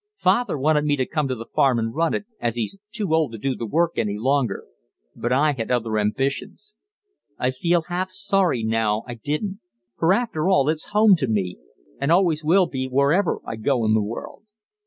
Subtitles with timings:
[0.17, 3.31] Father wanted me to come to the farm and run it, as he's too old
[3.33, 4.65] to do the work any longer;
[5.15, 6.73] but I had other ambitions.
[7.37, 9.59] I feel half sorry now I didn't;
[9.99, 11.57] for after all it's home to me,
[11.99, 14.41] and always will be wherever I go in the world.